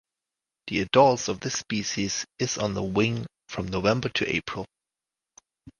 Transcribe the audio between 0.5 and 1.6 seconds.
The adults of this